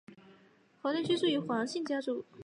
[0.81, 2.25] 宏琳厝居住着黄姓家族。